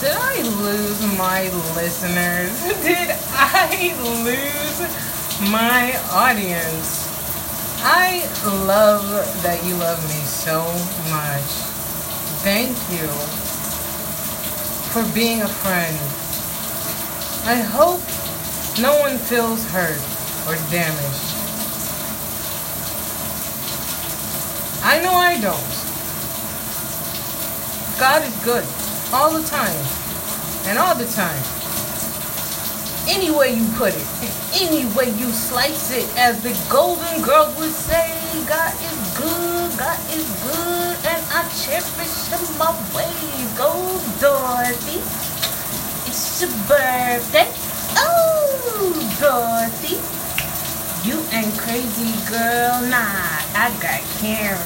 Did 0.00 0.12
I 0.14 0.42
lose 0.62 1.18
my 1.18 1.50
listeners? 1.74 2.54
Did 2.84 3.10
I 3.34 3.92
lose 4.22 5.50
my 5.50 5.92
audience? 6.12 7.08
I 7.82 8.22
love 8.64 9.02
that 9.42 9.58
you 9.66 9.74
love 9.74 10.00
me 10.04 10.22
so 10.22 10.62
much. 11.10 11.50
Thank 12.46 12.78
you 12.94 13.08
for 14.92 15.02
being 15.16 15.42
a 15.42 15.48
friend. 15.48 15.98
I 17.48 17.60
hope 17.60 17.98
no 18.80 19.00
one 19.00 19.18
feels 19.18 19.68
hurt 19.72 19.98
or 20.46 20.54
damaged. 20.70 21.26
I 24.84 25.00
know 25.02 25.14
I 25.14 25.40
don't. 25.40 25.74
God 27.98 28.22
is 28.22 28.44
good 28.44 28.87
all 29.12 29.32
the 29.32 29.42
time 29.46 29.84
and 30.66 30.78
all 30.78 30.94
the 30.94 31.06
time. 31.06 31.42
Any 33.08 33.30
way 33.30 33.54
you 33.54 33.66
put 33.76 33.94
it, 33.96 34.06
any 34.60 34.84
way 34.92 35.08
you 35.16 35.32
slice 35.32 35.96
it, 35.96 36.04
as 36.18 36.42
the 36.42 36.52
Golden 36.68 37.22
Girls 37.22 37.56
would 37.58 37.72
say, 37.72 38.12
God 38.44 38.74
is 38.76 39.16
good, 39.16 39.78
God 39.78 39.98
is 40.12 40.28
good, 40.44 40.96
and 41.08 41.22
I 41.32 41.48
cherish 41.56 42.28
him 42.28 42.58
my 42.58 42.68
way. 42.92 43.08
Go, 43.56 43.72
Dorothy. 44.20 45.00
It's 46.08 46.42
your 46.42 46.50
birthday. 46.68 47.48
Oh, 47.96 48.92
Dorothy. 49.20 49.96
You 51.08 51.16
ain't 51.32 51.56
crazy, 51.58 52.12
girl. 52.28 52.82
Nah, 52.90 53.40
I 53.56 53.72
got 53.80 54.02
Karen, 54.20 54.58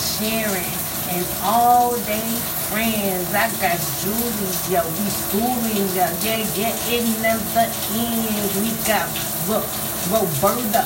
Sharon, 0.00 0.85
and 1.10 1.26
all 1.42 1.96
day 2.06 2.30
friends. 2.70 3.28
I 3.34 3.48
got 3.60 3.78
Julie, 4.02 4.56
yo. 4.72 4.82
We 4.98 5.06
schooling, 5.10 5.88
yo. 5.94 6.06
Yeah, 6.24 6.42
yeah, 6.56 6.74
it 6.90 7.04
never 7.22 7.66
ends. 7.94 8.54
We 8.60 8.70
got 8.86 9.06
Ro- 9.48 9.68
Roberta, 10.10 10.82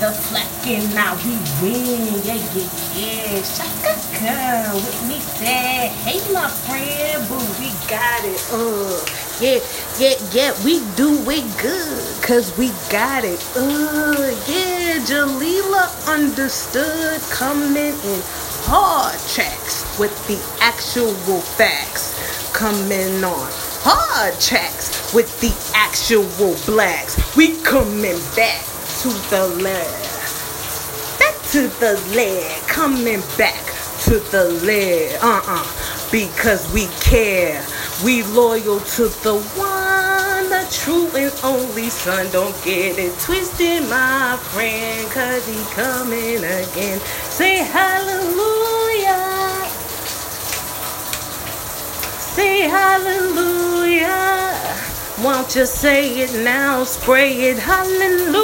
the 0.00 0.10
flacking. 0.26 0.94
Now 0.94 1.16
we 1.24 1.36
win. 1.62 2.22
Yeah, 2.24 2.34
yeah, 2.54 2.70
yeah. 2.94 3.42
Chaka 3.42 3.94
Khan 4.18 4.74
with 4.76 5.08
me 5.08 5.18
said, 5.20 5.90
hey, 6.04 6.20
my 6.32 6.48
friend, 6.48 7.28
boo, 7.28 7.38
we 7.60 7.70
got 7.88 8.24
it. 8.24 8.40
Uh, 8.52 8.98
yeah, 9.40 9.60
yeah, 9.98 10.16
yeah, 10.32 10.64
we 10.64 10.80
do 10.96 11.10
it 11.30 11.46
good, 11.62 12.22
cause 12.22 12.56
we 12.58 12.68
got 12.90 13.24
it. 13.24 13.40
Uh, 13.56 14.30
yeah, 14.48 14.98
Jalila 15.06 15.88
understood 16.08 17.20
coming 17.30 17.94
in 18.04 18.22
hard 18.70 19.18
tracks 19.34 19.98
with 19.98 20.14
the 20.28 20.38
actual 20.62 21.40
facts. 21.40 22.14
Coming 22.54 23.24
on 23.24 23.50
hard 23.82 24.38
tracks 24.40 25.12
with 25.12 25.28
the 25.40 25.50
actual 25.74 26.54
blacks. 26.66 27.18
We 27.36 27.60
coming 27.62 28.20
back 28.36 28.62
to 29.02 29.08
the 29.30 29.48
left. 29.62 31.18
Back 31.18 31.34
to 31.50 31.66
the 31.80 31.98
left. 32.14 32.68
Coming 32.68 33.22
back 33.36 33.64
to 34.04 34.20
the 34.30 34.50
left. 34.62 35.24
Uh-uh. 35.24 35.66
Because 36.12 36.72
we 36.72 36.86
care. 37.00 37.64
We 38.04 38.22
loyal 38.22 38.80
to 38.80 39.08
the 39.22 39.36
one, 39.56 40.48
the 40.48 40.66
true 40.72 41.08
and 41.14 41.32
only 41.44 41.90
son. 41.90 42.30
Don't 42.32 42.56
get 42.64 42.98
it 42.98 43.18
twisted, 43.20 43.82
my 43.90 44.38
friend, 44.40 45.10
cause 45.10 45.46
he 45.46 45.62
coming 45.74 46.38
again. 46.38 46.98
Say 47.28 47.56
hallelujah. 47.56 48.40
Say 52.34 52.60
hallelujah. 53.02 54.52
Won't 55.22 55.54
you 55.56 55.66
say 55.66 56.20
it 56.20 56.32
now? 56.44 56.84
Spray 56.84 57.32
it, 57.50 57.58
hallelujah. 57.58 58.34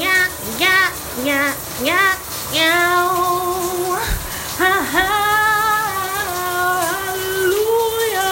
Yeah, 0.00 0.28
yeah, 0.58 0.92
yeah, 1.24 1.54
yeah, 1.82 2.18
yeah. 2.52 3.08
Ha, 4.58 4.72
ha. 4.92 5.08
Hallelujah. 7.06 8.30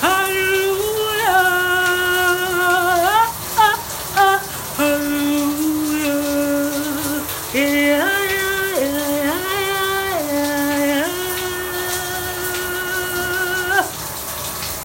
Hallelujah. 0.00 1.38
Hallelujah. 7.54 7.93